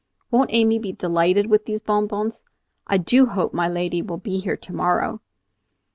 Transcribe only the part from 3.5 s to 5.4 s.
my lady will be here tomorrow."